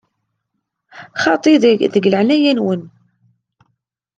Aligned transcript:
Xaṭi, 1.23 1.53
deg 1.63 2.03
leɛnaya-nwen! 2.11 2.81